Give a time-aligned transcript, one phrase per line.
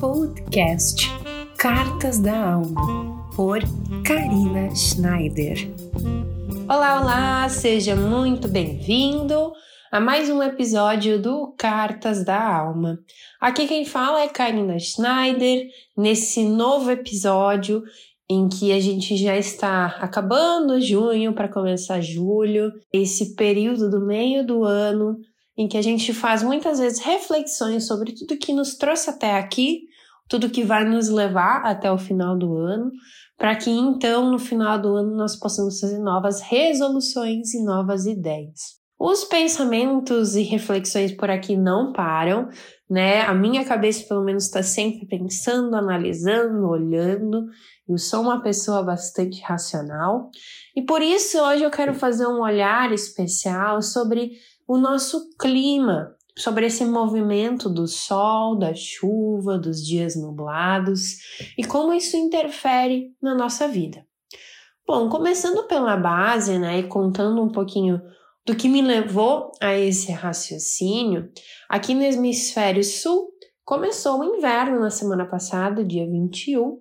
[0.00, 1.10] podcast
[1.58, 3.60] Cartas da Alma, por
[4.02, 5.70] Karina Schneider.
[6.66, 9.52] Olá, olá, seja muito bem-vindo
[9.92, 12.98] a mais um episódio do Cartas da Alma.
[13.38, 17.82] Aqui quem fala é Karina Schneider, nesse novo episódio
[18.26, 24.46] em que a gente já está acabando junho para começar julho, esse período do meio
[24.46, 25.18] do ano
[25.60, 29.89] em que a gente faz muitas vezes reflexões sobre tudo que nos trouxe até aqui,
[30.30, 32.92] tudo que vai nos levar até o final do ano,
[33.36, 38.78] para que então no final do ano nós possamos fazer novas resoluções e novas ideias.
[38.96, 42.48] Os pensamentos e reflexões por aqui não param,
[42.88, 43.22] né?
[43.22, 47.46] A minha cabeça, pelo menos, está sempre pensando, analisando, olhando.
[47.88, 50.30] Eu sou uma pessoa bastante racional
[50.76, 54.32] e por isso hoje eu quero fazer um olhar especial sobre
[54.68, 61.18] o nosso clima, sobre esse movimento do sol, da chuva, dos dias nublados
[61.56, 64.04] e como isso interfere na nossa vida.
[64.86, 68.00] Bom, começando pela base, né, e contando um pouquinho
[68.44, 71.30] do que me levou a esse raciocínio,
[71.68, 73.30] aqui no hemisfério sul
[73.64, 76.78] começou o inverno na semana passada, dia 21,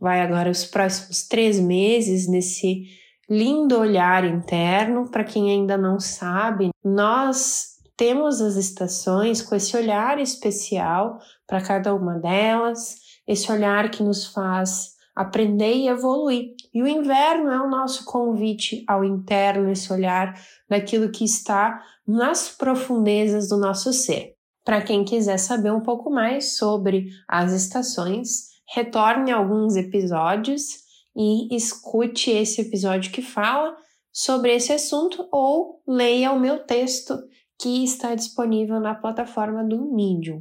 [0.00, 2.82] vai agora os próximos três meses nesse
[3.30, 5.08] lindo olhar interno.
[5.08, 7.71] Para quem ainda não sabe, nós
[8.02, 12.96] temos as estações com esse olhar especial para cada uma delas,
[13.28, 16.52] esse olhar que nos faz aprender e evoluir.
[16.74, 20.34] E o inverno é o nosso convite ao interno, esse olhar
[20.68, 24.34] daquilo que está nas profundezas do nosso ser.
[24.64, 30.80] Para quem quiser saber um pouco mais sobre as estações, retorne a alguns episódios
[31.14, 33.76] e escute esse episódio que fala
[34.10, 37.16] sobre esse assunto ou leia o meu texto
[37.62, 40.40] que está disponível na plataforma do Medium.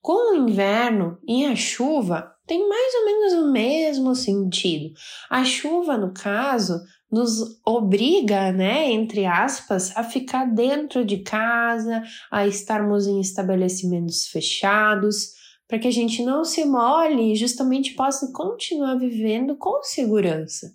[0.00, 4.94] Com o inverno e a chuva, tem mais ou menos o mesmo sentido.
[5.28, 12.46] A chuva, no caso, nos obriga, né, entre aspas, a ficar dentro de casa, a
[12.46, 15.32] estarmos em estabelecimentos fechados,
[15.68, 20.72] para que a gente não se molhe e justamente possa continuar vivendo com segurança.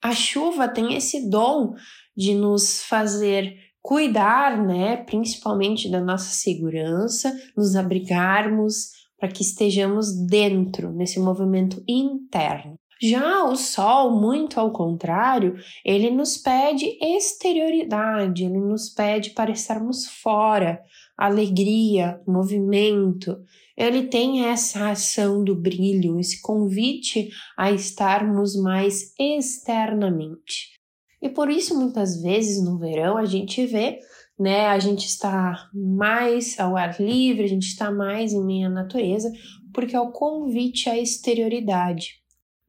[0.00, 1.74] A chuva tem esse dom
[2.16, 10.92] de nos fazer cuidar, né, principalmente da nossa segurança, nos abrigarmos para que estejamos dentro
[10.92, 12.78] nesse movimento interno.
[13.02, 20.06] Já o sol, muito ao contrário, ele nos pede exterioridade, ele nos pede para estarmos
[20.06, 20.82] fora,
[21.16, 23.38] alegria, movimento,
[23.74, 30.79] ele tem essa ação do brilho, esse convite a estarmos mais externamente.
[31.22, 33.98] E por isso, muitas vezes no verão, a gente vê,
[34.38, 39.30] né, a gente está mais ao ar livre, a gente está mais em meia natureza,
[39.72, 42.20] porque é o convite à exterioridade.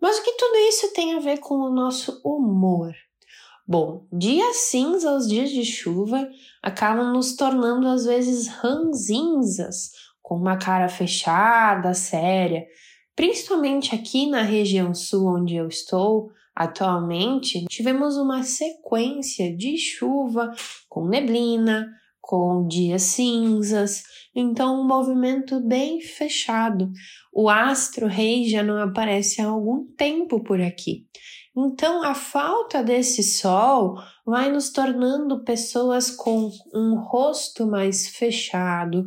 [0.01, 2.93] Mas o que tudo isso tem a ver com o nosso humor?
[3.67, 6.27] Bom, dias cinzas, dias de chuva,
[6.61, 9.91] acabam nos tornando às vezes ranzinzas
[10.21, 12.65] com uma cara fechada, séria.
[13.15, 20.51] Principalmente aqui na região sul onde eu estou atualmente, tivemos uma sequência de chuva
[20.89, 21.87] com neblina,
[22.19, 24.03] com dias cinzas,
[24.35, 26.91] então um movimento bem fechado.
[27.33, 31.05] O astro rei já não aparece há algum tempo por aqui.
[31.55, 33.95] Então a falta desse sol
[34.25, 39.05] vai nos tornando pessoas com um rosto mais fechado,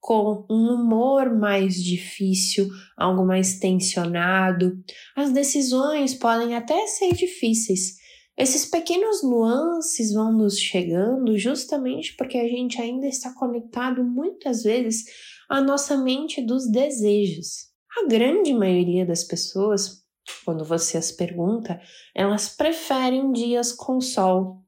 [0.00, 4.72] com um humor mais difícil, algo mais tensionado.
[5.16, 7.96] As decisões podem até ser difíceis.
[8.38, 15.04] Esses pequenos nuances vão nos chegando justamente porque a gente ainda está conectado muitas vezes
[15.48, 17.66] à nossa mente dos desejos.
[17.98, 20.02] A grande maioria das pessoas,
[20.44, 21.80] quando você as pergunta,
[22.14, 24.58] elas preferem dias com sol.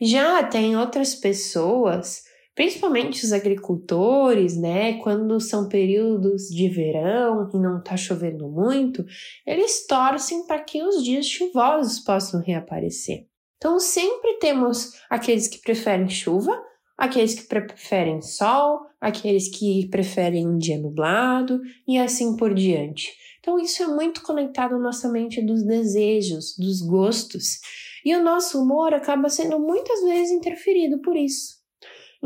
[0.00, 7.78] Já tem outras pessoas principalmente os agricultores, né, quando são períodos de verão e não
[7.78, 9.04] está chovendo muito,
[9.46, 13.26] eles torcem para que os dias chuvosos possam reaparecer.
[13.56, 16.62] Então, sempre temos aqueles que preferem chuva,
[16.98, 23.10] aqueles que preferem sol, aqueles que preferem dia nublado e assim por diante.
[23.40, 27.58] Então, isso é muito conectado à nossa mente dos desejos, dos gostos,
[28.04, 31.53] e o nosso humor acaba sendo muitas vezes interferido por isso.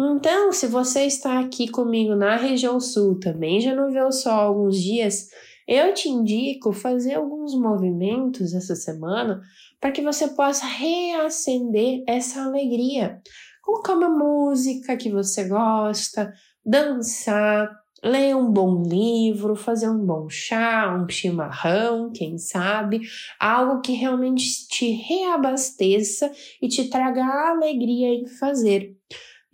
[0.00, 4.32] Então, se você está aqui comigo na região sul, também já não vê o sol
[4.32, 5.26] há alguns dias,
[5.66, 9.42] eu te indico fazer alguns movimentos essa semana
[9.80, 13.20] para que você possa reacender essa alegria.
[13.60, 16.32] Colocar uma música que você gosta,
[16.64, 17.68] dançar,
[18.02, 23.00] ler um bom livro, fazer um bom chá, um chimarrão, quem sabe,
[23.40, 26.30] algo que realmente te reabasteça
[26.62, 28.96] e te traga alegria em fazer.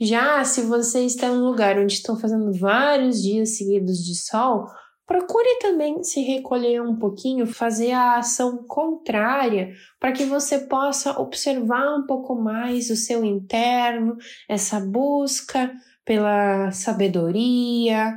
[0.00, 4.66] Já se você está em um lugar onde estão fazendo vários dias seguidos de sol,
[5.06, 11.96] procure também se recolher um pouquinho, fazer a ação contrária, para que você possa observar
[11.96, 14.16] um pouco mais o seu interno,
[14.48, 15.72] essa busca
[16.04, 18.14] pela sabedoria,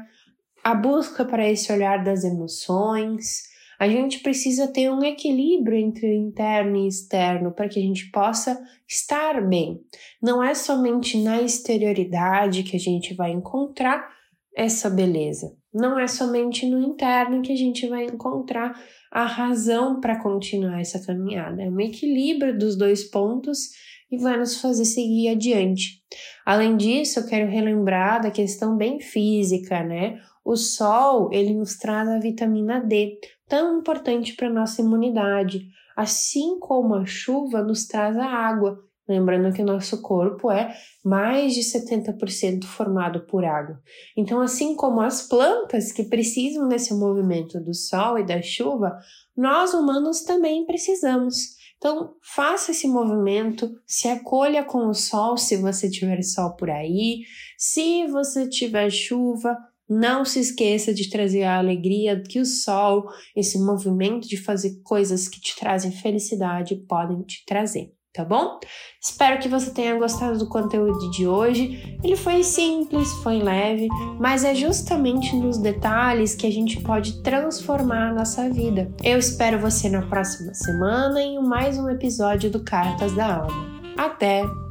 [0.63, 3.46] a busca para esse olhar das emoções.
[3.79, 8.09] A gente precisa ter um equilíbrio entre o interno e externo para que a gente
[8.11, 9.79] possa estar bem.
[10.21, 14.07] Não é somente na exterioridade que a gente vai encontrar
[14.55, 15.55] essa beleza.
[15.71, 18.73] Não é somente no interno que a gente vai encontrar
[19.11, 21.61] a razão para continuar essa caminhada.
[21.61, 23.69] É um equilíbrio dos dois pontos
[24.11, 26.01] e vai nos fazer seguir adiante.
[26.45, 30.19] Além disso, eu quero relembrar da questão bem física, né?
[30.43, 36.95] O sol, ele nos traz a vitamina D, tão importante para nossa imunidade, assim como
[36.95, 38.83] a chuva nos traz a água.
[39.07, 43.81] Lembrando que o nosso corpo é mais de 70% formado por água.
[44.17, 48.97] Então, assim como as plantas que precisam desse movimento do sol e da chuva,
[49.35, 51.55] nós humanos também precisamos.
[51.77, 57.21] Então, faça esse movimento, se acolha com o sol se você tiver sol por aí.
[57.57, 59.55] Se você tiver chuva,
[59.89, 63.05] não se esqueça de trazer a alegria que o sol,
[63.35, 68.59] esse movimento de fazer coisas que te trazem felicidade, podem te trazer, tá bom?
[69.01, 71.97] Espero que você tenha gostado do conteúdo de hoje.
[72.03, 73.87] Ele foi simples, foi leve,
[74.19, 78.91] mas é justamente nos detalhes que a gente pode transformar a nossa vida.
[79.03, 83.77] Eu espero você na próxima semana em mais um episódio do Cartas da Alma.
[83.97, 84.66] Até!